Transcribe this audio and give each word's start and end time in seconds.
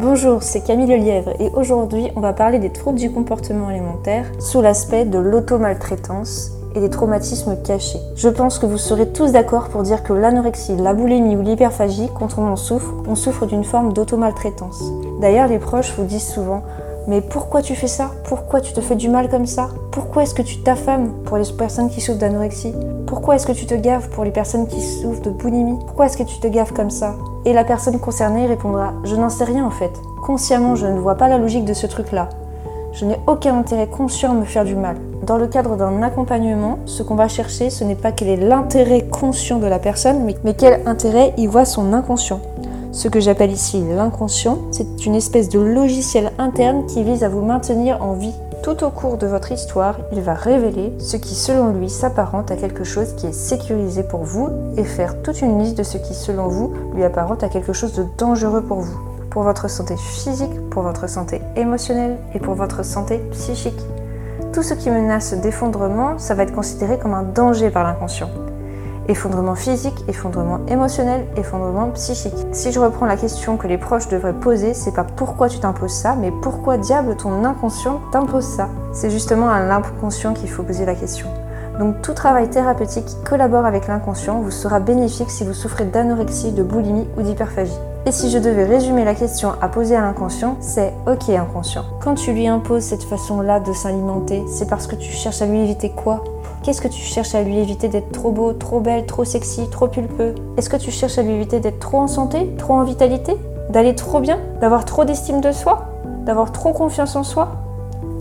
Bonjour, 0.00 0.44
c'est 0.44 0.60
Camille 0.60 0.96
Lièvre 0.96 1.32
et 1.40 1.50
aujourd'hui 1.54 2.12
on 2.14 2.20
va 2.20 2.32
parler 2.32 2.60
des 2.60 2.70
troubles 2.70 3.00
du 3.00 3.10
comportement 3.10 3.66
alimentaire 3.66 4.26
sous 4.38 4.62
l'aspect 4.62 5.04
de 5.04 5.18
l'automaltraitance 5.18 6.52
et 6.76 6.80
des 6.80 6.88
traumatismes 6.88 7.60
cachés. 7.64 7.98
Je 8.14 8.28
pense 8.28 8.60
que 8.60 8.66
vous 8.66 8.78
serez 8.78 9.08
tous 9.08 9.32
d'accord 9.32 9.70
pour 9.70 9.82
dire 9.82 10.04
que 10.04 10.12
l'anorexie, 10.12 10.76
la 10.76 10.94
boulimie 10.94 11.34
ou 11.34 11.42
l'hyperphagie, 11.42 12.10
quand 12.16 12.38
on 12.38 12.46
en 12.46 12.54
souffre, 12.54 12.94
on 13.08 13.16
souffre 13.16 13.44
d'une 13.44 13.64
forme 13.64 13.92
d'automaltraitance. 13.92 14.80
D'ailleurs, 15.20 15.48
les 15.48 15.58
proches 15.58 15.92
vous 15.98 16.04
disent 16.04 16.28
souvent 16.28 16.62
mais 17.08 17.22
pourquoi 17.22 17.62
tu 17.62 17.74
fais 17.74 17.88
ça? 17.88 18.10
Pourquoi 18.24 18.60
tu 18.60 18.74
te 18.74 18.82
fais 18.82 18.94
du 18.94 19.08
mal 19.08 19.30
comme 19.30 19.46
ça? 19.46 19.70
Pourquoi 19.90 20.22
est-ce 20.22 20.34
que 20.34 20.42
tu 20.42 20.58
t'affames 20.58 21.14
pour 21.24 21.38
les 21.38 21.50
personnes 21.56 21.88
qui 21.88 22.02
souffrent 22.02 22.18
d'anorexie? 22.18 22.74
Pourquoi 23.06 23.36
est-ce 23.36 23.46
que 23.46 23.52
tu 23.52 23.64
te 23.64 23.74
gaves 23.74 24.10
pour 24.10 24.24
les 24.24 24.30
personnes 24.30 24.68
qui 24.68 24.82
souffrent 24.82 25.22
de 25.22 25.30
boulimie? 25.30 25.78
Pourquoi 25.86 26.06
est-ce 26.06 26.18
que 26.18 26.22
tu 26.22 26.38
te 26.38 26.46
gaves 26.46 26.74
comme 26.74 26.90
ça? 26.90 27.14
Et 27.46 27.54
la 27.54 27.64
personne 27.64 27.98
concernée 27.98 28.46
répondra 28.46 28.92
Je 29.04 29.16
n'en 29.16 29.30
sais 29.30 29.44
rien 29.44 29.64
en 29.64 29.70
fait. 29.70 29.90
Consciemment, 30.22 30.76
je 30.76 30.86
ne 30.86 31.00
vois 31.00 31.14
pas 31.14 31.28
la 31.28 31.38
logique 31.38 31.64
de 31.64 31.72
ce 31.72 31.86
truc-là. 31.86 32.28
Je 32.92 33.06
n'ai 33.06 33.18
aucun 33.26 33.56
intérêt 33.56 33.86
conscient 33.86 34.32
à 34.32 34.34
me 34.34 34.44
faire 34.44 34.64
du 34.64 34.76
mal. 34.76 34.96
Dans 35.22 35.36
le 35.36 35.46
cadre 35.46 35.76
d'un 35.76 36.02
accompagnement, 36.02 36.78
ce 36.84 37.02
qu'on 37.02 37.14
va 37.14 37.28
chercher, 37.28 37.70
ce 37.70 37.84
n'est 37.84 37.94
pas 37.94 38.12
quel 38.12 38.28
est 38.28 38.36
l'intérêt 38.36 39.02
conscient 39.02 39.58
de 39.58 39.66
la 39.66 39.78
personne, 39.78 40.24
mais, 40.24 40.54
quel 40.54 40.80
intérêt 40.86 41.32
y 41.36 41.46
voit 41.46 41.64
son 41.64 41.92
inconscient. 41.92 42.40
Ce 42.90 43.06
que 43.06 43.20
j'appelle 43.20 43.52
ici 43.52 43.84
l'inconscient, 43.86 44.58
c'est 44.70 45.04
une 45.04 45.14
espèce 45.14 45.48
de 45.48 45.60
logiciel 45.60 46.32
interne 46.38 46.86
qui 46.86 47.02
vise 47.02 47.22
à 47.22 47.28
vous 47.28 47.44
maintenir 47.44 48.02
en 48.02 48.14
vie. 48.14 48.32
Tout 48.62 48.82
au 48.82 48.90
cours 48.90 49.18
de 49.18 49.26
votre 49.26 49.52
histoire, 49.52 49.96
il 50.12 50.20
va 50.20 50.34
révéler 50.34 50.92
ce 50.98 51.16
qui 51.16 51.34
selon 51.34 51.72
lui 51.72 51.90
s'apparente 51.90 52.50
à 52.50 52.56
quelque 52.56 52.84
chose 52.84 53.14
qui 53.14 53.26
est 53.26 53.32
sécurisé 53.32 54.02
pour 54.02 54.24
vous 54.24 54.48
et 54.76 54.84
faire 54.84 55.22
toute 55.22 55.42
une 55.42 55.58
liste 55.58 55.78
de 55.78 55.82
ce 55.82 55.98
qui 55.98 56.14
selon 56.14 56.48
vous 56.48 56.72
lui 56.94 57.04
apparente 57.04 57.44
à 57.44 57.48
quelque 57.48 57.72
chose 57.72 57.92
de 57.92 58.06
dangereux 58.16 58.62
pour 58.62 58.80
vous. 58.80 58.98
Pour 59.30 59.42
votre 59.42 59.68
santé 59.68 59.94
physique, 59.96 60.68
pour 60.70 60.82
votre 60.82 61.08
santé 61.08 61.42
émotionnelle 61.56 62.16
et 62.34 62.40
pour 62.40 62.54
votre 62.54 62.84
santé 62.84 63.18
psychique. 63.32 63.78
Tout 64.52 64.62
ce 64.62 64.74
qui 64.74 64.90
menace 64.90 65.34
d'effondrement, 65.34 66.18
ça 66.18 66.34
va 66.34 66.42
être 66.42 66.54
considéré 66.54 66.98
comme 66.98 67.14
un 67.14 67.22
danger 67.22 67.70
par 67.70 67.84
l'inconscient. 67.84 68.30
Effondrement 69.10 69.54
physique, 69.54 70.04
effondrement 70.06 70.60
émotionnel, 70.68 71.26
effondrement 71.36 71.88
psychique. 71.92 72.34
Si 72.52 72.72
je 72.72 72.78
reprends 72.78 73.06
la 73.06 73.16
question 73.16 73.56
que 73.56 73.66
les 73.66 73.78
proches 73.78 74.08
devraient 74.08 74.34
poser, 74.34 74.74
c'est 74.74 74.92
pas 74.92 75.04
pourquoi 75.04 75.48
tu 75.48 75.58
t'imposes 75.60 75.94
ça, 75.94 76.14
mais 76.14 76.30
pourquoi 76.30 76.76
diable 76.76 77.16
ton 77.16 77.42
inconscient 77.42 78.00
t'impose 78.12 78.44
ça? 78.44 78.68
C'est 78.92 79.08
justement 79.10 79.48
à 79.48 79.60
l'inconscient 79.60 80.34
qu'il 80.34 80.50
faut 80.50 80.62
poser 80.62 80.84
la 80.84 80.94
question. 80.94 81.26
Donc 81.78 82.02
tout 82.02 82.12
travail 82.12 82.50
thérapeutique 82.50 83.06
qui 83.06 83.16
collabore 83.24 83.64
avec 83.64 83.86
l'inconscient 83.86 84.40
vous 84.40 84.50
sera 84.50 84.78
bénéfique 84.78 85.30
si 85.30 85.44
vous 85.44 85.54
souffrez 85.54 85.86
d'anorexie, 85.86 86.52
de 86.52 86.62
boulimie 86.62 87.06
ou 87.16 87.22
d'hyperphagie. 87.22 87.78
Et 88.04 88.12
si 88.12 88.30
je 88.30 88.38
devais 88.38 88.64
résumer 88.64 89.04
la 89.04 89.14
question 89.14 89.52
à 89.60 89.68
poser 89.68 89.96
à 89.96 90.02
l'inconscient, 90.02 90.56
c'est 90.60 90.92
OK 91.06 91.30
inconscient. 91.30 91.84
Quand 92.02 92.14
tu 92.14 92.32
lui 92.32 92.46
imposes 92.46 92.82
cette 92.82 93.04
façon-là 93.04 93.60
de 93.60 93.72
s'alimenter, 93.72 94.44
c'est 94.48 94.68
parce 94.68 94.86
que 94.86 94.96
tu 94.96 95.12
cherches 95.12 95.40
à 95.40 95.46
lui 95.46 95.60
éviter 95.60 95.90
quoi? 95.90 96.24
Qu'est-ce 96.62 96.80
que 96.80 96.88
tu 96.88 97.00
cherches 97.00 97.34
à 97.34 97.42
lui 97.42 97.58
éviter 97.58 97.88
d'être 97.88 98.10
trop 98.10 98.32
beau, 98.32 98.52
trop 98.52 98.80
belle, 98.80 99.06
trop 99.06 99.24
sexy, 99.24 99.68
trop 99.70 99.86
pulpeux 99.86 100.34
Est-ce 100.56 100.68
que 100.68 100.76
tu 100.76 100.90
cherches 100.90 101.18
à 101.18 101.22
lui 101.22 101.32
éviter 101.32 101.60
d'être 101.60 101.78
trop 101.78 101.98
en 101.98 102.08
santé, 102.08 102.52
trop 102.58 102.74
en 102.74 102.82
vitalité 102.82 103.36
D'aller 103.70 103.94
trop 103.94 104.20
bien 104.20 104.38
D'avoir 104.60 104.84
trop 104.84 105.04
d'estime 105.04 105.40
de 105.40 105.52
soi 105.52 105.86
D'avoir 106.26 106.52
trop 106.52 106.72
confiance 106.72 107.14
en 107.16 107.22
soi 107.22 107.50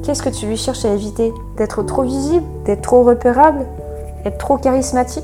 Qu'est-ce 0.04 0.22
que 0.22 0.30
tu 0.30 0.46
lui 0.46 0.56
cherches 0.56 0.86
à 0.86 0.94
éviter 0.94 1.34
D'être 1.58 1.84
trop 1.84 2.04
visible 2.04 2.46
D'être 2.66 2.84
trop 2.84 3.04
repérable 3.04 3.66
Être 4.24 4.38
trop 4.38 4.58
charismatique 4.58 5.24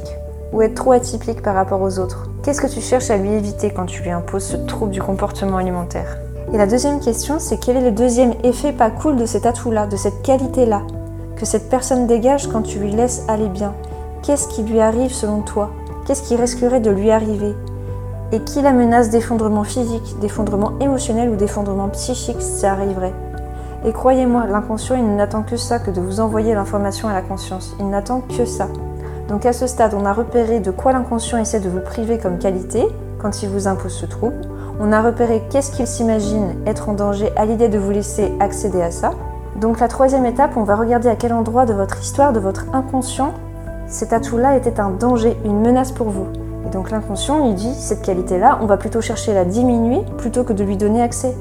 Ou 0.51 0.63
être 0.63 0.75
trop 0.75 0.93
atypique 0.93 1.43
par 1.43 1.55
rapport 1.55 1.81
aux 1.81 1.99
autres 1.99 2.29
Qu'est-ce 2.43 2.61
que 2.61 2.67
tu 2.67 2.81
cherches 2.81 3.11
à 3.11 3.17
lui 3.17 3.31
éviter 3.31 3.69
quand 3.69 3.85
tu 3.85 4.01
lui 4.01 4.09
imposes 4.09 4.43
ce 4.43 4.57
trouble 4.57 4.91
du 4.91 5.01
comportement 5.01 5.57
alimentaire 5.57 6.17
Et 6.51 6.57
la 6.57 6.65
deuxième 6.67 6.99
question, 6.99 7.37
c'est 7.39 7.57
quel 7.57 7.77
est 7.77 7.89
le 7.89 7.91
deuxième 7.91 8.33
effet 8.43 8.73
pas 8.73 8.89
cool 8.89 9.17
de 9.17 9.25
cet 9.25 9.45
atout-là, 9.45 9.85
de 9.87 9.95
cette 9.95 10.21
qualité-là 10.23 10.81
que 11.43 11.49
cette 11.49 11.67
personne 11.67 12.07
dégage 12.07 12.47
quand 12.47 12.61
tu 12.61 12.79
lui 12.79 12.91
laisses 12.91 13.25
aller 13.27 13.49
bien 13.49 13.73
Qu'est-ce 14.21 14.47
qui 14.47 14.63
lui 14.63 14.79
arrive 14.79 15.11
selon 15.11 15.41
toi? 15.41 15.71
Qu'est-ce 16.05 16.23
qui 16.23 16.37
risquerait 16.37 16.79
de 16.79 16.89
lui 16.89 17.11
arriver? 17.11 17.53
Et 18.31 18.39
qui 18.39 18.61
la 18.61 18.71
menace 18.71 19.09
d'effondrement 19.09 19.65
physique, 19.65 20.17
d'effondrement 20.21 20.79
émotionnel 20.79 21.29
ou 21.29 21.35
d'effondrement 21.35 21.89
psychique 21.89 22.41
si 22.41 22.59
ça 22.61 22.71
arriverait? 22.71 23.11
Et 23.83 23.91
croyez-moi, 23.91 24.45
l'inconscient, 24.47 24.95
il 24.95 25.17
n'attend 25.17 25.43
que 25.43 25.57
ça, 25.57 25.79
que 25.79 25.91
de 25.91 25.99
vous 25.99 26.21
envoyer 26.21 26.53
l'information 26.53 27.09
à 27.09 27.13
la 27.13 27.21
conscience. 27.21 27.75
Il 27.77 27.89
n'attend 27.89 28.21
que 28.21 28.45
ça. 28.45 28.69
Donc 29.27 29.45
à 29.45 29.51
ce 29.51 29.67
stade, 29.67 29.93
on 29.99 30.05
a 30.05 30.13
repéré 30.13 30.61
de 30.61 30.71
quoi 30.71 30.93
l'inconscient 30.93 31.39
essaie 31.39 31.59
de 31.59 31.67
vous 31.67 31.81
priver 31.81 32.19
comme 32.19 32.39
qualité 32.39 32.87
quand 33.21 33.43
il 33.43 33.49
vous 33.49 33.67
impose 33.67 33.91
ce 33.91 34.05
trouble. 34.05 34.39
On 34.79 34.93
a 34.93 35.01
repéré 35.01 35.43
qu'est-ce 35.49 35.75
qu'il 35.75 35.87
s'imagine 35.87 36.55
être 36.65 36.87
en 36.87 36.93
danger 36.93 37.33
à 37.35 37.45
l'idée 37.45 37.67
de 37.67 37.79
vous 37.79 37.91
laisser 37.91 38.31
accéder 38.39 38.81
à 38.81 38.91
ça. 38.91 39.11
Donc 39.59 39.79
la 39.79 39.87
troisième 39.87 40.25
étape, 40.25 40.57
on 40.57 40.63
va 40.63 40.75
regarder 40.75 41.09
à 41.09 41.15
quel 41.15 41.33
endroit 41.33 41.65
de 41.65 41.73
votre 41.73 42.01
histoire, 42.01 42.33
de 42.33 42.39
votre 42.39 42.65
inconscient, 42.73 43.33
cet 43.87 44.11
atout-là 44.11 44.57
était 44.57 44.79
un 44.79 44.89
danger, 44.89 45.37
une 45.45 45.61
menace 45.61 45.91
pour 45.91 46.09
vous. 46.09 46.27
Et 46.65 46.69
donc 46.69 46.89
l'inconscient 46.89 47.45
lui 47.45 47.53
dit, 47.53 47.73
cette 47.75 48.01
qualité-là, 48.01 48.57
on 48.61 48.65
va 48.65 48.77
plutôt 48.77 49.01
chercher 49.01 49.31
à 49.31 49.35
la 49.35 49.45
diminuer 49.45 50.01
plutôt 50.17 50.43
que 50.43 50.53
de 50.53 50.63
lui 50.63 50.77
donner 50.77 51.01
accès. 51.01 51.35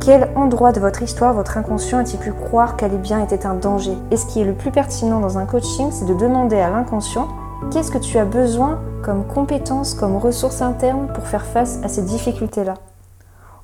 Quel 0.00 0.30
endroit 0.34 0.72
de 0.72 0.80
votre 0.80 1.02
histoire 1.02 1.34
votre 1.34 1.58
inconscient 1.58 1.98
a-t-il 1.98 2.18
pu 2.18 2.32
croire 2.32 2.76
qu'aller 2.76 2.96
bien 2.96 3.22
était 3.22 3.46
un 3.46 3.54
danger? 3.54 3.96
Et 4.10 4.16
ce 4.16 4.26
qui 4.26 4.40
est 4.40 4.44
le 4.44 4.54
plus 4.54 4.70
pertinent 4.70 5.20
dans 5.20 5.38
un 5.38 5.44
coaching, 5.44 5.88
c'est 5.92 6.06
de 6.06 6.14
demander 6.14 6.58
à 6.58 6.70
l'inconscient 6.70 7.28
qu'est-ce 7.70 7.90
que 7.90 7.98
tu 7.98 8.18
as 8.18 8.24
besoin 8.24 8.80
comme 9.02 9.24
compétence, 9.26 9.94
comme 9.94 10.16
ressource 10.16 10.62
interne 10.62 11.08
pour 11.14 11.26
faire 11.26 11.44
face 11.44 11.78
à 11.84 11.88
ces 11.88 12.02
difficultés-là? 12.02 12.74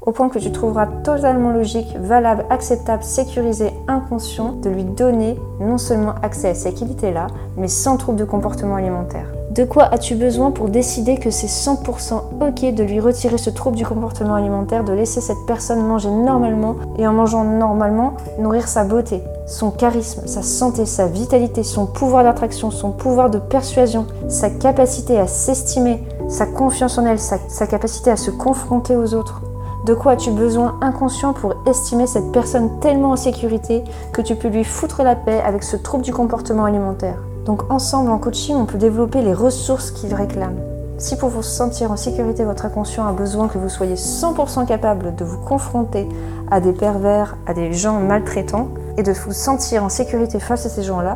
Au 0.00 0.12
point 0.12 0.28
que 0.28 0.38
tu 0.38 0.52
trouveras 0.52 0.86
totalement 1.04 1.50
logique, 1.50 1.96
valable, 1.98 2.44
acceptable, 2.50 3.02
sécurisé, 3.02 3.72
inconscient 3.88 4.52
de 4.52 4.70
lui 4.70 4.84
donner 4.84 5.38
non 5.60 5.78
seulement 5.78 6.14
accès 6.22 6.48
à 6.48 6.54
ces 6.54 6.72
qualités-là, 6.72 7.26
mais 7.56 7.68
sans 7.68 7.96
trouble 7.96 8.18
de 8.18 8.24
comportement 8.24 8.76
alimentaire. 8.76 9.26
De 9.50 9.64
quoi 9.64 9.84
as-tu 9.84 10.14
besoin 10.14 10.50
pour 10.50 10.68
décider 10.68 11.16
que 11.16 11.30
c'est 11.30 11.46
100% 11.46 12.20
ok 12.40 12.74
de 12.74 12.84
lui 12.84 13.00
retirer 13.00 13.38
ce 13.38 13.50
trouble 13.50 13.76
du 13.76 13.84
comportement 13.84 14.34
alimentaire, 14.34 14.84
de 14.84 14.92
laisser 14.92 15.20
cette 15.20 15.46
personne 15.46 15.84
manger 15.84 16.10
normalement 16.10 16.76
et 16.96 17.06
en 17.06 17.12
mangeant 17.12 17.44
normalement, 17.44 18.12
nourrir 18.38 18.68
sa 18.68 18.84
beauté, 18.84 19.22
son 19.46 19.70
charisme, 19.70 20.26
sa 20.26 20.42
santé, 20.42 20.86
sa 20.86 21.06
vitalité, 21.06 21.62
son 21.62 21.86
pouvoir 21.86 22.24
d'attraction, 22.24 22.70
son 22.70 22.92
pouvoir 22.92 23.30
de 23.30 23.38
persuasion, 23.38 24.06
sa 24.28 24.50
capacité 24.50 25.18
à 25.18 25.26
s'estimer, 25.26 26.04
sa 26.28 26.46
confiance 26.46 26.98
en 26.98 27.06
elle, 27.06 27.18
sa, 27.18 27.38
sa 27.48 27.66
capacité 27.66 28.10
à 28.10 28.16
se 28.16 28.30
confronter 28.30 28.94
aux 28.94 29.14
autres? 29.14 29.42
De 29.84 29.94
quoi 29.94 30.12
as-tu 30.12 30.30
besoin 30.30 30.76
inconscient 30.80 31.32
pour 31.32 31.54
estimer 31.66 32.06
cette 32.06 32.32
personne 32.32 32.80
tellement 32.80 33.12
en 33.12 33.16
sécurité 33.16 33.84
que 34.12 34.20
tu 34.20 34.34
peux 34.34 34.48
lui 34.48 34.64
foutre 34.64 35.02
la 35.02 35.14
paix 35.14 35.40
avec 35.40 35.62
ce 35.62 35.76
trouble 35.76 36.02
du 36.02 36.12
comportement 36.12 36.64
alimentaire? 36.64 37.18
Donc 37.44 37.70
ensemble 37.70 38.10
en 38.10 38.18
coaching, 38.18 38.56
on 38.56 38.66
peut 38.66 38.76
développer 38.76 39.22
les 39.22 39.32
ressources 39.32 39.90
qu'il 39.90 40.12
réclame. 40.14 40.56
Si 40.98 41.16
pour 41.16 41.28
vous 41.28 41.44
sentir 41.44 41.92
en 41.92 41.96
sécurité, 41.96 42.44
votre 42.44 42.66
inconscient 42.66 43.06
a 43.06 43.12
besoin 43.12 43.46
que 43.46 43.56
vous 43.56 43.68
soyez 43.68 43.94
100% 43.94 44.66
capable 44.66 45.14
de 45.14 45.24
vous 45.24 45.38
confronter 45.38 46.08
à 46.50 46.60
des 46.60 46.72
pervers, 46.72 47.36
à 47.46 47.54
des 47.54 47.72
gens 47.72 48.00
maltraitants, 48.00 48.68
et 48.96 49.04
de 49.04 49.12
vous 49.12 49.32
sentir 49.32 49.84
en 49.84 49.88
sécurité 49.88 50.40
face 50.40 50.66
à 50.66 50.68
ces 50.68 50.82
gens-là, 50.82 51.14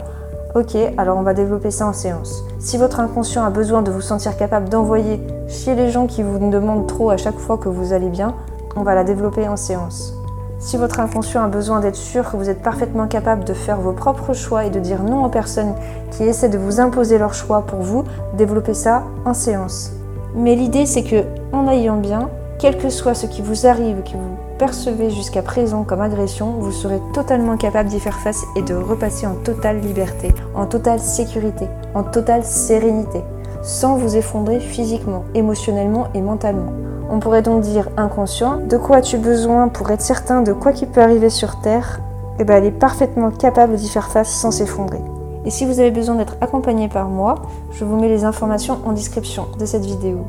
ok, 0.55 0.77
alors 0.97 1.19
on 1.19 1.23
va 1.23 1.35
développer 1.35 1.73
ça 1.73 1.87
en 1.87 1.93
séance. 1.93 2.45
Si 2.61 2.79
votre 2.79 3.01
inconscient 3.01 3.45
a 3.45 3.51
besoin 3.51 3.83
de 3.83 3.91
vous 3.91 4.01
sentir 4.01 4.37
capable 4.37 4.69
d'envoyer 4.69 5.21
chez 5.49 5.75
les 5.75 5.91
gens 5.91 6.07
qui 6.07 6.23
vous 6.23 6.39
demandent 6.39 6.87
trop 6.87 7.11
à 7.11 7.17
chaque 7.17 7.39
fois 7.39 7.59
que 7.59 7.69
vous 7.69 7.93
allez 7.93 8.09
bien, 8.09 8.37
on 8.77 8.83
va 8.83 8.95
la 8.95 9.05
développer 9.05 9.49
en 9.49 9.57
séance. 9.57 10.15
Si 10.59 10.77
votre 10.77 11.01
inconscient 11.01 11.43
a 11.43 11.49
besoin 11.49 11.81
d'être 11.81 11.97
sûr 11.97 12.31
que 12.31 12.37
vous 12.37 12.49
êtes 12.49 12.63
parfaitement 12.63 13.09
capable 13.09 13.43
de 13.45 13.53
faire 13.53 13.81
vos 13.81 13.93
propres 13.93 14.33
choix 14.33 14.65
et 14.65 14.71
de 14.71 14.79
dire 14.79 15.03
non 15.03 15.25
aux 15.25 15.29
personnes 15.29 15.75
qui 16.13 16.23
essaient 16.23 16.49
de 16.49 16.57
vous 16.57 16.79
imposer 16.79 17.19
leur 17.19 17.35
choix 17.35 17.63
pour 17.63 17.81
vous, 17.81 18.05
développez 18.35 18.75
ça 18.75 19.03
en 19.25 19.35
séance. 19.35 19.93
Mais 20.37 20.55
l'idée 20.55 20.87
c'est 20.87 21.03
que, 21.03 21.25
en 21.53 21.69
ayant 21.69 21.97
bien, 21.97 22.31
quel 22.61 22.79
que 22.79 22.91
soit 22.91 23.15
ce 23.15 23.27
qui 23.27 23.43
vous 23.43 23.67
arrive, 23.67 24.05
que 24.05 24.13
vous 24.13 24.37
percevez 24.57 25.11
jusqu'à 25.11 25.43
présent 25.43 25.83
comme 25.83 26.01
agression, 26.01 26.55
vous 26.61 26.71
serez 26.71 27.01
totalement 27.13 27.57
capable 27.57 27.89
d'y 27.89 27.99
faire 27.99 28.21
face 28.21 28.45
et 28.55 28.63
de 28.63 28.75
repasser 28.75 29.27
en 29.27 29.35
totale 29.35 29.81
liberté, 29.81 30.33
en 30.55 30.67
totale 30.67 31.01
sécurité, 31.01 31.67
en 31.95 32.05
totale 32.05 32.45
sérénité, 32.45 33.21
sans 33.63 33.97
vous 33.97 34.17
effondrer 34.17 34.61
physiquement, 34.61 35.25
émotionnellement 35.35 36.07
et 36.15 36.21
mentalement. 36.21 36.73
On 37.15 37.21
pourrait 37.21 37.43
donc 37.43 37.61
dire 37.61 37.91
inconscient. 37.99 38.57
De 38.57 38.79
quoi 38.79 38.97
as-tu 38.97 39.19
besoin 39.19 39.69
pour 39.69 39.91
être 39.91 40.01
certain 40.01 40.41
de 40.41 40.55
quoi 40.55 40.73
qui 40.73 40.87
peut 40.87 41.03
arriver 41.03 41.29
sur 41.29 41.61
Terre? 41.61 42.01
Eh 42.39 42.45
bien, 42.45 42.57
elle 42.57 42.65
est 42.65 42.71
parfaitement 42.71 43.31
capable 43.31 43.75
d'y 43.75 43.89
faire 43.91 44.09
face 44.09 44.31
sans 44.31 44.51
s'effondrer. 44.51 45.03
Et 45.45 45.51
si 45.51 45.67
vous 45.67 45.79
avez 45.79 45.91
besoin 45.91 46.15
d'être 46.15 46.37
accompagné 46.41 46.89
par 46.89 47.11
moi, 47.11 47.35
je 47.71 47.85
vous 47.85 48.01
mets 48.01 48.09
les 48.09 48.25
informations 48.25 48.79
en 48.87 48.93
description 48.93 49.49
de 49.59 49.67
cette 49.67 49.85
vidéo. 49.85 50.25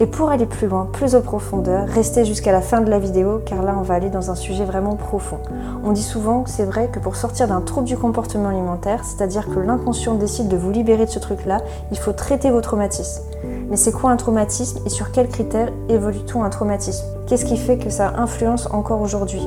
Et 0.00 0.06
pour 0.06 0.30
aller 0.30 0.46
plus 0.46 0.66
loin, 0.66 0.88
plus 0.92 1.14
en 1.14 1.22
profondeur, 1.22 1.86
restez 1.86 2.24
jusqu'à 2.24 2.50
la 2.50 2.60
fin 2.60 2.80
de 2.80 2.90
la 2.90 2.98
vidéo 2.98 3.40
car 3.46 3.62
là 3.62 3.76
on 3.78 3.82
va 3.82 3.94
aller 3.94 4.10
dans 4.10 4.30
un 4.30 4.34
sujet 4.34 4.64
vraiment 4.64 4.96
profond. 4.96 5.38
On 5.84 5.92
dit 5.92 6.02
souvent 6.02 6.42
que 6.42 6.50
c'est 6.50 6.64
vrai 6.64 6.88
que 6.92 6.98
pour 6.98 7.14
sortir 7.14 7.46
d'un 7.46 7.60
trouble 7.60 7.86
du 7.86 7.96
comportement 7.96 8.48
alimentaire, 8.48 9.04
c'est-à-dire 9.04 9.48
que 9.48 9.60
l'inconscient 9.60 10.16
décide 10.16 10.48
de 10.48 10.56
vous 10.56 10.72
libérer 10.72 11.06
de 11.06 11.10
ce 11.10 11.20
truc-là, 11.20 11.60
il 11.92 11.98
faut 11.98 12.12
traiter 12.12 12.50
vos 12.50 12.60
traumatismes. 12.60 13.22
Mais 13.68 13.76
c'est 13.76 13.90
quoi 13.90 14.10
un 14.10 14.16
traumatisme 14.16 14.78
et 14.86 14.88
sur 14.88 15.10
quels 15.10 15.28
critères 15.28 15.72
évolue-t-on 15.88 16.44
un 16.44 16.50
traumatisme? 16.50 17.04
Qu'est-ce 17.26 17.44
qui 17.44 17.56
fait 17.56 17.78
que 17.78 17.90
ça 17.90 18.14
influence 18.16 18.68
encore 18.70 19.00
aujourd'hui? 19.00 19.42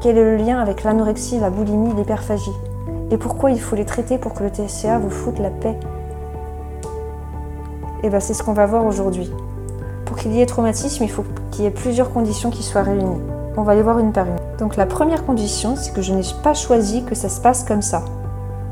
Quel 0.00 0.16
est 0.16 0.22
le 0.22 0.36
lien 0.36 0.60
avec 0.60 0.84
l'anorexie, 0.84 1.40
la 1.40 1.50
boulimie, 1.50 1.92
l'hyperphagie? 1.94 2.52
Et 3.10 3.16
pourquoi 3.16 3.50
il 3.50 3.60
faut 3.60 3.74
les 3.74 3.84
traiter 3.84 4.18
pour 4.18 4.34
que 4.34 4.44
le 4.44 4.50
TCA 4.50 4.98
vous 4.98 5.10
foute 5.10 5.40
la 5.40 5.50
paix? 5.50 5.76
Et 8.02 8.06
eh 8.06 8.10
bien 8.10 8.20
c'est 8.20 8.34
ce 8.34 8.44
qu'on 8.44 8.52
va 8.52 8.66
voir 8.66 8.86
aujourd'hui. 8.86 9.28
Pour 10.04 10.16
qu'il 10.16 10.32
y 10.32 10.40
ait 10.40 10.46
traumatisme, 10.46 11.02
il 11.02 11.10
faut 11.10 11.24
qu'il 11.50 11.64
y 11.64 11.66
ait 11.66 11.72
plusieurs 11.72 12.12
conditions 12.12 12.50
qui 12.50 12.62
soient 12.62 12.82
réunies. 12.82 13.20
On 13.56 13.62
va 13.62 13.74
les 13.74 13.82
voir 13.82 13.98
une 13.98 14.12
par 14.12 14.26
une. 14.26 14.36
Donc 14.60 14.76
la 14.76 14.86
première 14.86 15.26
condition, 15.26 15.74
c'est 15.74 15.92
que 15.92 16.02
je 16.02 16.14
n'ai 16.14 16.22
pas 16.44 16.54
choisi 16.54 17.04
que 17.04 17.16
ça 17.16 17.28
se 17.28 17.40
passe 17.40 17.64
comme 17.64 17.82
ça. 17.82 18.04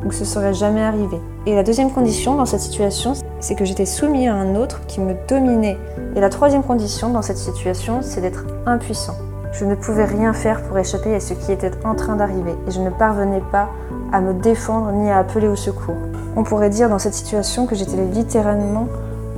Donc 0.04 0.14
ce 0.14 0.25
serait 0.25 0.54
jamais 0.54 0.82
arrivé. 0.82 1.20
Et 1.46 1.56
la 1.56 1.64
deuxième 1.64 1.90
condition 1.90 2.37
dans 2.37 2.46
cette 2.46 2.60
situation, 2.60 3.14
c'est 3.40 3.54
que 3.54 3.64
j'étais 3.64 3.86
soumis 3.86 4.28
à 4.28 4.34
un 4.34 4.54
autre 4.54 4.80
qui 4.86 5.00
me 5.00 5.14
dominait. 5.28 5.78
Et 6.14 6.20
la 6.20 6.30
troisième 6.30 6.62
condition 6.62 7.10
dans 7.10 7.22
cette 7.22 7.36
situation, 7.36 8.00
c'est 8.02 8.20
d'être 8.20 8.44
impuissant. 8.66 9.16
Je 9.52 9.64
ne 9.64 9.74
pouvais 9.74 10.04
rien 10.04 10.32
faire 10.32 10.62
pour 10.62 10.78
échapper 10.78 11.14
à 11.14 11.20
ce 11.20 11.32
qui 11.34 11.50
était 11.50 11.70
en 11.84 11.94
train 11.94 12.16
d'arriver 12.16 12.54
et 12.68 12.70
je 12.70 12.80
ne 12.80 12.90
parvenais 12.90 13.42
pas 13.52 13.70
à 14.12 14.20
me 14.20 14.34
défendre 14.34 14.92
ni 14.92 15.10
à 15.10 15.18
appeler 15.18 15.48
au 15.48 15.56
secours. 15.56 15.96
On 16.36 16.42
pourrait 16.42 16.68
dire 16.68 16.90
dans 16.90 16.98
cette 16.98 17.14
situation 17.14 17.66
que 17.66 17.74
j'étais 17.74 17.96
littéralement 17.96 18.86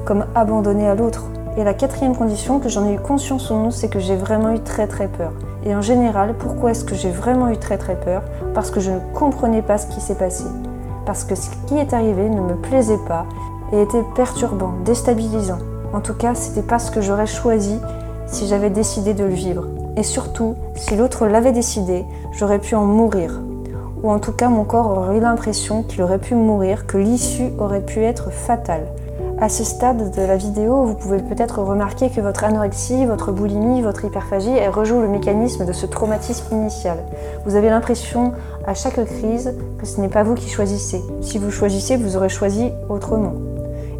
comme 0.05 0.27
abandonné 0.35 0.89
à 0.89 0.95
l'autre. 0.95 1.25
Et 1.57 1.65
la 1.65 1.75
quatrième 1.75 2.17
condition 2.17 2.59
que 2.59 2.69
j'en 2.69 2.87
ai 2.87 2.95
eu 2.95 2.99
conscience 2.99 3.51
ou 3.51 3.55
non, 3.55 3.71
c'est 3.71 3.89
que 3.89 4.01
j'ai 4.01 4.17
vraiment 4.17 4.53
eu 4.53 4.61
très 4.61 4.87
très 4.87 5.07
peur. 5.07 5.33
Et 5.65 5.75
en 5.75 5.83
général, 5.83 6.35
pourquoi 6.39 6.71
est-ce 6.71 6.85
que 6.85 6.95
j'ai 6.95 7.11
vraiment 7.11 7.49
eu 7.51 7.57
très 7.57 7.79
très 7.79 7.95
peur? 7.95 8.23
Parce 8.55 8.71
que 8.71 8.81
je 8.81 8.91
ne 8.91 8.99
comprenais 9.15 9.63
pas 9.63 9.79
ce 9.79 9.87
qui 9.87 10.01
s'est 10.01 10.15
passé. 10.15 10.45
Parce 11.05 11.25
que 11.25 11.35
ce 11.35 11.51
qui 11.67 11.77
est 11.77 11.93
arrivé 11.95 12.29
ne 12.29 12.41
me 12.41 12.55
plaisait 12.55 13.01
pas 13.07 13.27
et 13.73 13.83
était 13.83 14.05
perturbant, 14.15 14.73
déstabilisant. 14.85 15.59
En 15.93 16.01
tout 16.01 16.15
cas, 16.15 16.35
c'était 16.35 16.67
pas 16.67 16.79
ce 16.79 16.91
que 16.91 17.01
j'aurais 17.01 17.27
choisi 17.27 17.79
si 18.27 18.47
j'avais 18.47 18.71
décidé 18.71 19.15
de 19.15 19.25
le 19.25 19.31
vivre. 19.31 19.65
Et 19.97 20.03
surtout, 20.03 20.55
si 20.77 20.97
l'autre 20.97 21.27
l'avait 21.27 21.53
décidé, 21.53 22.05
j'aurais 22.33 22.59
pu 22.59 22.75
en 22.75 22.85
mourir. 22.85 23.41
Ou 24.03 24.11
en 24.11 24.19
tout 24.19 24.33
cas, 24.33 24.49
mon 24.49 24.65
corps 24.65 24.91
aurait 24.91 25.17
eu 25.17 25.21
l'impression 25.21 25.83
qu'il 25.83 26.03
aurait 26.03 26.19
pu 26.19 26.35
mourir, 26.35 26.87
que 26.87 26.99
l'issue 26.99 27.51
aurait 27.59 27.85
pu 27.85 28.01
être 28.01 28.31
fatale. 28.31 28.87
À 29.41 29.49
ce 29.49 29.65
stade 29.65 30.11
de 30.11 30.23
la 30.23 30.37
vidéo, 30.37 30.85
vous 30.85 30.95
pouvez 30.95 31.19
peut-être 31.19 31.63
remarquer 31.63 32.11
que 32.11 32.21
votre 32.21 32.45
anorexie, 32.45 33.07
votre 33.07 33.31
boulimie, 33.31 33.83
votre 33.83 34.05
hyperphagie, 34.05 34.51
elle 34.51 34.71
rejoue 34.71 35.01
le 35.01 35.09
mécanisme 35.09 35.65
de 35.65 35.73
ce 35.73 35.87
traumatisme 35.87 36.55
initial. 36.55 36.99
Vous 37.45 37.55
avez 37.55 37.71
l'impression 37.71 38.33
à 38.67 38.75
chaque 38.75 39.05
crise 39.05 39.55
que 39.79 39.87
ce 39.87 40.01
n'est 40.01 40.09
pas 40.09 40.25
vous 40.25 40.35
qui 40.35 40.49
choisissez. 40.49 41.03
Si 41.21 41.39
vous 41.39 41.53
choisissez, 41.53 41.97
vous 41.97 42.17
aurez 42.17 42.29
choisi 42.29 42.73
autrement. 42.89 43.35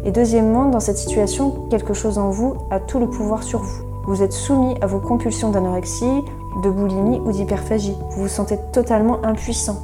Et 0.05 0.11
deuxièmement, 0.11 0.69
dans 0.69 0.79
cette 0.79 0.97
situation, 0.97 1.67
quelque 1.69 1.93
chose 1.93 2.17
en 2.17 2.29
vous 2.29 2.55
a 2.71 2.79
tout 2.79 2.99
le 2.99 3.07
pouvoir 3.07 3.43
sur 3.43 3.59
vous. 3.59 3.83
Vous 4.05 4.23
êtes 4.23 4.33
soumis 4.33 4.75
à 4.81 4.87
vos 4.87 4.99
compulsions 4.99 5.51
d'anorexie, 5.51 6.23
de 6.63 6.69
boulimie 6.69 7.19
ou 7.19 7.31
d'hyperphagie. 7.31 7.95
Vous 8.11 8.23
vous 8.23 8.27
sentez 8.27 8.57
totalement 8.71 9.23
impuissant 9.23 9.77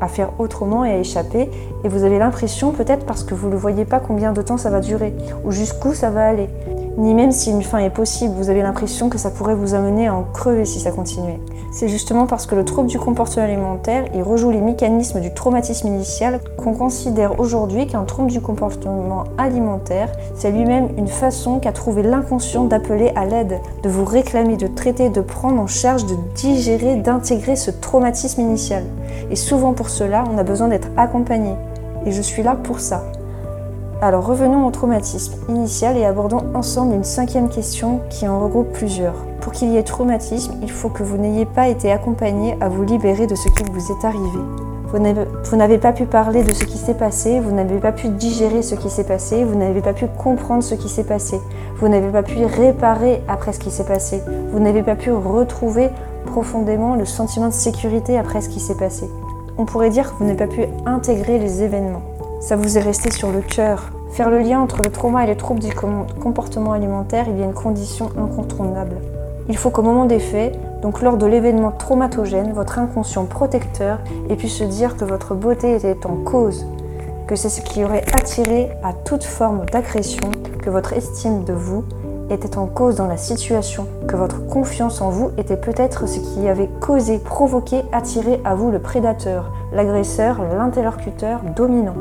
à 0.00 0.08
faire 0.08 0.30
autrement 0.38 0.84
et 0.84 0.90
à 0.90 0.98
échapper, 0.98 1.48
et 1.84 1.88
vous 1.88 2.02
avez 2.02 2.18
l'impression, 2.18 2.72
peut-être 2.72 3.06
parce 3.06 3.22
que 3.22 3.34
vous 3.34 3.48
ne 3.48 3.56
voyez 3.56 3.84
pas 3.84 4.00
combien 4.00 4.32
de 4.32 4.42
temps 4.42 4.56
ça 4.56 4.68
va 4.68 4.80
durer, 4.80 5.14
ou 5.44 5.52
jusqu'où 5.52 5.94
ça 5.94 6.10
va 6.10 6.26
aller, 6.26 6.48
ni 6.98 7.14
même 7.14 7.32
si 7.32 7.50
une 7.50 7.62
fin 7.62 7.78
est 7.78 7.90
possible, 7.90 8.34
vous 8.36 8.50
avez 8.50 8.62
l'impression 8.62 9.08
que 9.08 9.18
ça 9.18 9.30
pourrait 9.30 9.54
vous 9.54 9.74
amener 9.74 10.08
à 10.08 10.14
en 10.14 10.24
crever 10.24 10.64
si 10.64 10.78
ça 10.78 10.90
continuait. 10.90 11.40
C'est 11.72 11.88
justement 11.88 12.26
parce 12.26 12.46
que 12.46 12.54
le 12.54 12.64
trouble 12.64 12.88
du 12.88 12.98
comportement 12.98 13.46
alimentaire 13.46 14.04
il 14.14 14.22
rejoue 14.22 14.50
les 14.50 14.60
mécanismes 14.60 15.20
du 15.20 15.32
traumatisme 15.32 15.86
initial 15.86 16.40
qu'on 16.58 16.74
considère 16.74 17.40
aujourd'hui 17.40 17.86
qu'un 17.86 18.04
trouble 18.04 18.30
du 18.30 18.40
comportement 18.40 19.24
alimentaire, 19.38 20.10
c'est 20.34 20.50
lui-même 20.50 20.90
une 20.98 21.08
façon 21.08 21.60
qu'a 21.60 21.72
trouvé 21.72 22.02
l'inconscient 22.02 22.64
d'appeler 22.64 23.10
à 23.16 23.24
l'aide, 23.24 23.58
de 23.82 23.88
vous 23.88 24.04
réclamer, 24.04 24.56
de 24.56 24.66
traiter, 24.66 25.08
de 25.08 25.20
prendre 25.22 25.60
en 25.60 25.66
charge, 25.66 26.04
de 26.04 26.16
digérer, 26.34 26.96
d'intégrer 26.96 27.56
ce 27.56 27.70
traumatisme 27.70 28.42
initial. 28.42 28.84
Et 29.30 29.36
souvent 29.36 29.72
pour 29.72 29.88
cela, 29.88 30.24
on 30.32 30.36
a 30.36 30.42
besoin 30.42 30.68
d'être 30.68 30.88
accompagné. 30.96 31.54
Et 32.04 32.12
je 32.12 32.20
suis 32.20 32.42
là 32.42 32.56
pour 32.56 32.80
ça. 32.80 33.02
Alors 34.04 34.26
revenons 34.26 34.66
au 34.66 34.72
traumatisme 34.72 35.34
initial 35.48 35.96
et 35.96 36.04
abordons 36.04 36.42
ensemble 36.54 36.92
une 36.92 37.04
cinquième 37.04 37.48
question 37.48 38.00
qui 38.10 38.26
en 38.26 38.40
regroupe 38.40 38.72
plusieurs. 38.72 39.14
Pour 39.40 39.52
qu'il 39.52 39.70
y 39.70 39.76
ait 39.76 39.84
traumatisme, 39.84 40.54
il 40.60 40.72
faut 40.72 40.88
que 40.88 41.04
vous 41.04 41.16
n'ayez 41.18 41.46
pas 41.46 41.68
été 41.68 41.92
accompagné 41.92 42.56
à 42.60 42.68
vous 42.68 42.82
libérer 42.82 43.28
de 43.28 43.36
ce 43.36 43.48
qui 43.48 43.62
vous 43.62 43.92
est 43.92 44.04
arrivé. 44.04 44.40
Vous 45.44 45.56
n'avez 45.56 45.78
pas 45.78 45.92
pu 45.92 46.06
parler 46.06 46.42
de 46.42 46.52
ce 46.52 46.64
qui 46.64 46.78
s'est 46.78 46.96
passé, 46.96 47.38
vous 47.38 47.52
n'avez 47.54 47.78
pas 47.78 47.92
pu 47.92 48.08
digérer 48.08 48.62
ce 48.62 48.74
qui 48.74 48.90
s'est 48.90 49.04
passé, 49.04 49.44
vous 49.44 49.56
n'avez 49.56 49.80
pas 49.80 49.92
pu 49.92 50.08
comprendre 50.08 50.64
ce 50.64 50.74
qui 50.74 50.88
s'est 50.88 51.04
passé, 51.04 51.40
vous 51.76 51.86
n'avez 51.86 52.10
pas 52.10 52.24
pu 52.24 52.44
réparer 52.44 53.22
après 53.28 53.52
ce 53.52 53.60
qui 53.60 53.70
s'est 53.70 53.86
passé, 53.86 54.20
vous 54.50 54.58
n'avez 54.58 54.82
pas 54.82 54.96
pu 54.96 55.12
retrouver 55.12 55.90
profondément 56.26 56.96
le 56.96 57.04
sentiment 57.04 57.46
de 57.46 57.54
sécurité 57.54 58.18
après 58.18 58.40
ce 58.40 58.48
qui 58.48 58.58
s'est 58.58 58.74
passé. 58.74 59.08
On 59.58 59.64
pourrait 59.64 59.90
dire 59.90 60.10
que 60.10 60.18
vous 60.18 60.24
n'avez 60.24 60.38
pas 60.38 60.52
pu 60.52 60.62
intégrer 60.86 61.38
les 61.38 61.62
événements 61.62 62.02
ça 62.42 62.56
vous 62.56 62.76
est 62.76 62.82
resté 62.82 63.12
sur 63.12 63.30
le 63.30 63.40
cœur. 63.40 63.92
Faire 64.10 64.28
le 64.28 64.40
lien 64.40 64.60
entre 64.60 64.82
le 64.82 64.90
trauma 64.90 65.22
et 65.22 65.28
les 65.28 65.36
troubles 65.36 65.60
du 65.60 65.72
comportement 65.72 66.72
alimentaire, 66.72 67.26
il 67.28 67.38
y 67.38 67.42
a 67.42 67.44
une 67.44 67.54
condition 67.54 68.10
incontournable. 68.18 68.96
Il 69.48 69.56
faut 69.56 69.70
qu'au 69.70 69.82
moment 69.82 70.06
des 70.06 70.18
faits, 70.18 70.58
donc 70.82 71.02
lors 71.02 71.16
de 71.16 71.24
l'événement 71.24 71.70
traumatogène, 71.70 72.52
votre 72.52 72.80
inconscient 72.80 73.26
protecteur 73.26 74.00
ait 74.28 74.34
pu 74.34 74.48
se 74.48 74.64
dire 74.64 74.96
que 74.96 75.04
votre 75.04 75.36
beauté 75.36 75.76
était 75.76 76.04
en 76.04 76.16
cause, 76.16 76.66
que 77.28 77.36
c'est 77.36 77.48
ce 77.48 77.60
qui 77.60 77.84
aurait 77.84 78.04
attiré 78.12 78.70
à 78.82 78.92
toute 78.92 79.24
forme 79.24 79.64
d'agression, 79.66 80.30
que 80.60 80.70
votre 80.70 80.92
estime 80.94 81.44
de 81.44 81.52
vous 81.52 81.84
était 82.28 82.58
en 82.58 82.66
cause 82.66 82.96
dans 82.96 83.06
la 83.06 83.18
situation, 83.18 83.86
que 84.08 84.16
votre 84.16 84.44
confiance 84.46 85.00
en 85.00 85.10
vous 85.10 85.30
était 85.38 85.56
peut-être 85.56 86.08
ce 86.08 86.18
qui 86.18 86.48
avait 86.48 86.70
causé, 86.80 87.18
provoqué, 87.18 87.82
attiré 87.92 88.40
à 88.44 88.56
vous 88.56 88.72
le 88.72 88.80
prédateur, 88.80 89.52
l'agresseur, 89.72 90.40
l'interlocuteur 90.56 91.40
dominant 91.54 91.94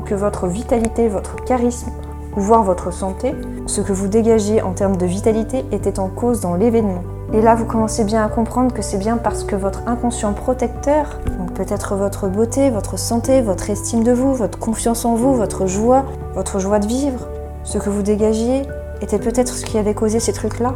que 0.00 0.14
votre 0.14 0.46
vitalité, 0.46 1.08
votre 1.08 1.36
charisme, 1.44 1.90
ou 2.36 2.40
voire 2.40 2.62
votre 2.62 2.92
santé, 2.92 3.34
ce 3.66 3.80
que 3.80 3.92
vous 3.92 4.08
dégagez 4.08 4.62
en 4.62 4.72
termes 4.72 4.96
de 4.96 5.06
vitalité 5.06 5.64
était 5.70 6.00
en 6.00 6.08
cause 6.08 6.40
dans 6.40 6.54
l'événement. 6.54 7.02
Et 7.34 7.40
là, 7.40 7.54
vous 7.54 7.64
commencez 7.64 8.04
bien 8.04 8.24
à 8.24 8.28
comprendre 8.28 8.74
que 8.74 8.82
c'est 8.82 8.98
bien 8.98 9.16
parce 9.16 9.44
que 9.44 9.56
votre 9.56 9.82
inconscient 9.86 10.32
protecteur, 10.32 11.18
donc 11.38 11.52
peut-être 11.52 11.94
votre 11.94 12.28
beauté, 12.28 12.70
votre 12.70 12.98
santé, 12.98 13.40
votre 13.40 13.70
estime 13.70 14.02
de 14.02 14.12
vous, 14.12 14.34
votre 14.34 14.58
confiance 14.58 15.04
en 15.04 15.14
vous, 15.14 15.34
votre 15.34 15.66
joie, 15.66 16.04
votre 16.34 16.58
joie 16.58 16.78
de 16.78 16.86
vivre, 16.86 17.28
ce 17.64 17.78
que 17.78 17.88
vous 17.88 18.02
dégagiez, 18.02 18.62
était 19.00 19.18
peut-être 19.18 19.54
ce 19.54 19.64
qui 19.64 19.78
avait 19.78 19.94
causé 19.94 20.20
ces 20.20 20.32
trucs-là. 20.32 20.74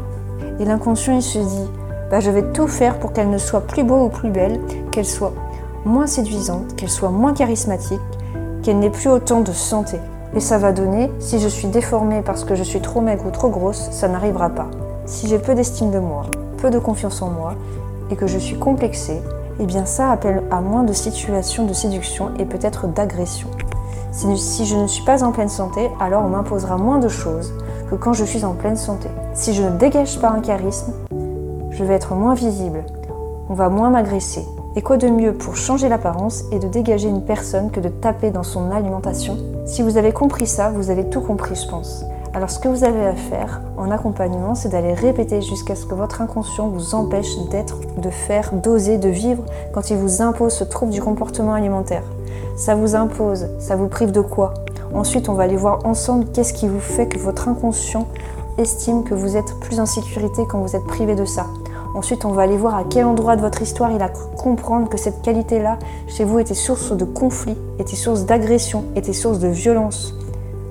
Et 0.59 0.65
l'inconscient, 0.65 1.15
il 1.15 1.23
se 1.23 1.39
dit, 1.39 1.71
bah, 2.11 2.21
je 2.21 2.31
vais 2.31 2.53
tout 2.53 2.69
faire 2.69 2.99
pour 2.99 3.13
qu'elle 3.13 3.31
ne 3.31 3.39
soit 3.39 3.61
plus 3.61 3.85
beau 3.85 4.07
ou 4.07 4.09
plus 4.09 4.31
belle, 4.31 4.59
qu'elle 4.91 5.05
soit 5.05 5.33
moins 5.85 6.07
séduisante, 6.07 6.75
qu'elle 6.77 6.89
soit 6.89 7.11
moins 7.11 7.35
charismatique, 7.35 8.01
qu'elle 8.67 8.81
n'ait 8.81 8.91
plus 8.91 9.09
autant 9.09 9.43
de 9.43 9.53
santé. 9.53 10.01
Et 10.35 10.41
ça 10.41 10.59
va 10.59 10.73
donner, 10.73 11.13
si 11.21 11.39
je 11.39 11.47
suis 11.47 11.69
déformée 11.69 12.21
parce 12.21 12.43
que 12.43 12.57
je 12.57 12.65
suis 12.65 12.81
trop 12.81 13.01
maigre 13.01 13.27
ou 13.29 13.31
trop 13.31 13.49
grosse, 13.49 13.91
ça 13.93 14.09
n'arrivera 14.09 14.51
pas. 14.51 14.67
Si 15.05 15.29
j'ai 15.29 15.39
peu 15.39 15.55
d'estime 15.55 15.93
de 15.93 16.01
moi, 16.01 16.23
peu 16.57 16.69
de 16.71 16.81
confiance 16.81 17.23
en 17.23 17.31
moi, 17.31 17.55
et 18.11 18.17
que 18.17 18.27
je 18.27 18.39
suis 18.39 18.59
complexée, 18.59 19.23
eh 19.61 19.67
bien 19.67 19.87
ça 19.87 20.11
appelle 20.11 20.43
à 20.51 20.61
moins 20.61 20.83
de 20.83 20.93
situations 20.93 21.65
de 21.65 21.73
séduction 21.73 22.33
et 22.41 22.45
peut-être 22.45 22.89
d'agression. 22.89 23.47
Si 24.11 24.67
je 24.67 24.75
ne 24.75 24.89
suis 24.89 25.05
pas 25.05 25.23
en 25.23 25.31
pleine 25.31 25.49
santé, 25.49 25.89
alors 26.01 26.25
on 26.25 26.31
m'imposera 26.31 26.77
moins 26.77 26.99
de 26.99 27.09
choses 27.09 27.55
que 27.89 27.95
quand 27.95 28.15
je 28.15 28.25
suis 28.25 28.45
en 28.45 28.55
pleine 28.55 28.77
santé. 28.77 29.09
Si 29.33 29.55
je 29.55 29.63
ne 29.63 29.79
dégage 29.79 30.19
pas 30.21 30.31
un 30.31 30.41
charisme, 30.41 30.93
je 31.71 31.85
vais 31.85 31.95
être 31.95 32.17
moins 32.17 32.35
visible, 32.35 32.83
on 33.49 33.55
va 33.55 33.69
moins 33.69 33.91
m'agresser, 33.91 34.45
et 34.77 34.83
quoi 34.83 34.99
de 34.99 35.09
mieux 35.09 35.33
pour 35.33 35.57
changer 35.57 35.89
l'apparence 35.89 36.45
et 36.53 36.59
de 36.59 36.69
dégager 36.69 37.09
une 37.09 37.25
personne 37.25 37.71
que 37.71 37.81
de 37.81 37.89
taper 37.89 38.31
dans 38.31 38.43
son 38.43 38.71
alimentation 38.71 39.39
Si 39.65 39.81
vous 39.81 39.97
avez 39.97 40.13
compris 40.13 40.47
ça, 40.47 40.69
vous 40.69 40.91
avez 40.91 41.09
tout 41.09 41.23
compris, 41.23 41.55
je 41.55 41.67
pense. 41.67 42.05
Alors 42.35 42.51
ce 42.51 42.59
que 42.59 42.69
vous 42.69 42.85
avez 42.85 43.07
à 43.07 43.15
faire 43.15 43.63
en 43.79 43.91
accompagnement, 43.91 44.55
c'est 44.55 44.69
d'aller 44.69 44.93
répéter 44.93 45.41
jusqu'à 45.41 45.75
ce 45.75 45.87
que 45.87 45.95
votre 45.95 46.21
inconscient 46.21 46.69
vous 46.69 46.95
empêche 46.95 47.39
d'être, 47.51 47.79
de 47.97 48.11
faire, 48.11 48.53
d'oser, 48.53 48.99
de 48.99 49.09
vivre 49.09 49.43
quand 49.73 49.89
il 49.89 49.97
vous 49.97 50.21
impose 50.21 50.53
ce 50.53 50.65
trouble 50.65 50.93
du 50.93 51.01
comportement 51.01 51.55
alimentaire. 51.55 52.03
Ça 52.59 52.75
vous 52.75 52.95
impose, 52.95 53.49
ça 53.59 53.77
vous 53.77 53.89
prive 53.89 54.13
de 54.13 54.21
quoi 54.21 54.53
Ensuite, 54.93 55.31
on 55.31 55.35
va 55.35 55.45
aller 55.45 55.57
voir 55.57 55.87
ensemble 55.87 56.27
qu'est-ce 56.35 56.53
qui 56.53 56.69
vous 56.69 56.81
fait 56.81 57.09
que 57.09 57.19
votre 57.19 57.49
inconscient 57.49 58.07
estime 58.59 59.05
que 59.05 59.15
vous 59.15 59.39
êtes 59.39 59.59
plus 59.61 59.81
en 59.81 59.87
sécurité 59.87 60.43
quand 60.47 60.61
vous 60.61 60.77
êtes 60.77 60.85
privé 60.85 61.15
de 61.15 61.25
ça. 61.25 61.47
Ensuite, 61.97 62.27
on 62.27 62.33
va 62.33 62.43
aller 62.43 62.59
voir 62.59 62.75
à 62.75 62.85
quel 62.85 63.07
endroit 63.07 63.37
de 63.37 63.41
votre 63.41 63.63
histoire 63.63 63.91
il 63.91 64.03
a 64.03 64.11
cru 64.11 64.27
comprendre 64.37 64.91
que 64.91 64.99
cette 64.99 65.23
qualité-là, 65.23 65.79
chez 66.09 66.25
vous, 66.25 66.39
était 66.39 66.53
source 66.53 66.93
de 66.93 67.07
conflit, 67.07 67.57
était 67.79 67.97
source 67.97 68.27
d'agression, 68.27 68.85
était 68.97 69.15
source 69.15 69.39
de 69.39 69.49
violence, 69.49 70.15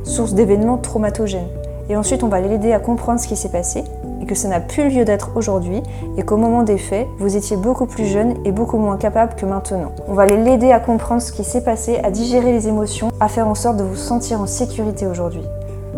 source 0.03 0.35
d'événements 0.35 0.77
traumatogènes. 0.77 1.47
Et 1.89 1.97
ensuite, 1.97 2.21
on 2.21 2.27
va 2.27 2.41
l'aider 2.41 2.73
à 2.73 2.79
comprendre 2.79 3.19
ce 3.19 3.27
qui 3.27 3.35
s'est 3.35 3.49
passé 3.49 3.83
et 4.21 4.27
que 4.27 4.35
ça 4.35 4.47
n'a 4.49 4.59
plus 4.59 4.87
lieu 4.89 5.03
d'être 5.03 5.31
aujourd'hui 5.33 5.81
et 6.15 6.21
qu'au 6.21 6.37
moment 6.37 6.61
des 6.61 6.77
faits, 6.77 7.07
vous 7.17 7.35
étiez 7.35 7.57
beaucoup 7.57 7.87
plus 7.87 8.05
jeune 8.05 8.35
et 8.45 8.51
beaucoup 8.51 8.77
moins 8.77 8.97
capable 8.97 9.33
que 9.33 9.47
maintenant. 9.47 9.93
On 10.07 10.13
va 10.13 10.27
l'aider 10.27 10.71
à 10.71 10.79
comprendre 10.79 11.23
ce 11.23 11.31
qui 11.31 11.43
s'est 11.43 11.63
passé, 11.63 11.97
à 12.03 12.11
digérer 12.11 12.51
les 12.51 12.67
émotions, 12.67 13.09
à 13.19 13.29
faire 13.29 13.47
en 13.47 13.55
sorte 13.55 13.77
de 13.77 13.83
vous 13.83 13.95
sentir 13.95 14.41
en 14.41 14.45
sécurité 14.45 15.07
aujourd'hui. 15.07 15.43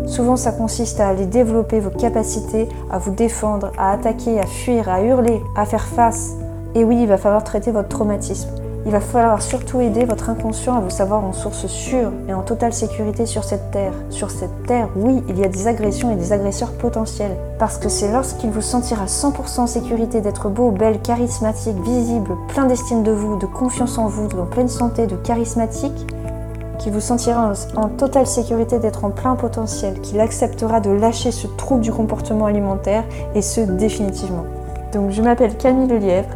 Souvent, 0.08 0.36
ça 0.36 0.52
consiste 0.52 1.00
à 1.00 1.08
aller 1.08 1.26
développer 1.26 1.80
vos 1.80 1.90
capacités, 1.90 2.66
à 2.90 2.98
vous 2.98 3.10
défendre, 3.10 3.72
à 3.76 3.92
attaquer, 3.92 4.40
à 4.40 4.46
fuir, 4.46 4.88
à 4.88 5.02
hurler, 5.02 5.42
à 5.54 5.66
faire 5.66 5.84
face. 5.84 6.32
Et 6.74 6.82
oui, 6.82 7.02
il 7.02 7.08
va 7.08 7.18
falloir 7.18 7.44
traiter 7.44 7.72
votre 7.72 7.88
traumatisme. 7.88 8.48
Il 8.86 8.92
va 8.92 9.00
falloir 9.00 9.42
surtout 9.42 9.82
aider 9.82 10.06
votre 10.06 10.30
inconscient 10.30 10.74
à 10.74 10.80
vous 10.80 10.88
savoir 10.88 11.22
en 11.22 11.34
source 11.34 11.66
sûre 11.66 12.10
et 12.26 12.32
en 12.32 12.42
totale 12.42 12.72
sécurité 12.72 13.26
sur 13.26 13.44
cette 13.44 13.70
terre. 13.70 13.92
Sur 14.08 14.30
cette 14.30 14.62
terre, 14.66 14.88
oui, 14.96 15.22
il 15.28 15.38
y 15.38 15.44
a 15.44 15.48
des 15.48 15.66
agressions 15.66 16.10
et 16.10 16.16
des 16.16 16.32
agresseurs 16.32 16.72
potentiels. 16.72 17.36
Parce 17.58 17.76
que 17.76 17.90
c'est 17.90 18.10
lorsqu'il 18.10 18.50
vous 18.50 18.62
sentira 18.62 19.04
100% 19.04 19.60
en 19.60 19.66
sécurité 19.66 20.22
d'être 20.22 20.48
beau, 20.48 20.70
belle, 20.70 21.02
charismatique, 21.02 21.76
visible, 21.82 22.30
plein 22.48 22.64
d'estime 22.64 23.02
de 23.02 23.12
vous, 23.12 23.36
de 23.36 23.44
confiance 23.44 23.98
en 23.98 24.06
vous, 24.06 24.26
en 24.40 24.46
pleine 24.46 24.68
santé, 24.68 25.06
de 25.06 25.16
charismatique, 25.16 26.06
qu'il 26.78 26.92
vous 26.92 27.00
sentira 27.00 27.52
en, 27.76 27.88
totale 27.88 28.26
sécurité 28.26 28.78
d'être 28.78 29.04
en 29.04 29.10
plein 29.10 29.34
potentiel, 29.34 30.00
qu'il 30.00 30.20
acceptera 30.20 30.80
de 30.80 30.90
lâcher 30.90 31.30
ce 31.30 31.46
trouble 31.46 31.80
du 31.80 31.92
comportement 31.92 32.46
alimentaire 32.46 33.04
et 33.34 33.42
ce 33.42 33.60
définitivement. 33.60 34.44
Donc 34.92 35.10
je 35.10 35.22
m'appelle 35.22 35.56
Camille 35.56 35.88
Lelièvre, 35.88 36.30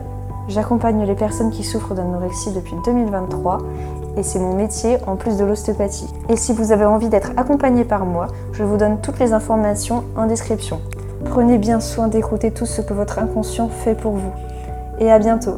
j'accompagne 0.49 1.05
les 1.07 1.15
personnes 1.15 1.51
qui 1.51 1.63
souffrent 1.63 1.95
d'anorexie 1.95 2.53
depuis 2.53 2.75
2023 2.85 3.59
et 4.17 4.23
c'est 4.23 4.39
mon 4.39 4.55
métier 4.55 4.99
en 5.07 5.17
plus 5.17 5.37
de 5.37 5.45
l'ostéopathie. 5.45 6.13
Et 6.29 6.37
si 6.37 6.53
vous 6.53 6.73
avez 6.73 6.85
envie 6.85 7.09
d'être 7.09 7.33
accompagné 7.37 7.85
par 7.85 8.05
moi, 8.05 8.27
je 8.53 8.63
vous 8.63 8.77
donne 8.77 9.01
toutes 9.01 9.19
les 9.19 9.33
informations 9.33 10.05
en 10.17 10.27
description. 10.27 10.81
Prenez 11.25 11.57
bien 11.57 11.81
soin 11.81 12.09
d'écouter 12.09 12.51
tout 12.51 12.67
ce 12.67 12.83
que 12.83 12.93
votre 12.93 13.19
inconscient 13.19 13.69
fait 13.69 13.95
pour 13.95 14.13
vous. 14.13 14.33
Et 14.99 15.11
à 15.11 15.19
bientôt 15.19 15.57